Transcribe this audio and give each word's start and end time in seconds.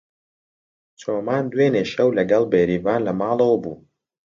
چۆمان 0.99 1.43
دوێنێ 1.51 1.83
شەو 1.91 2.09
لەگەڵ 2.17 2.43
بێریڤان 2.51 3.01
لە 3.07 3.13
ماڵەوە 3.19 3.57
بوو. 3.63 3.75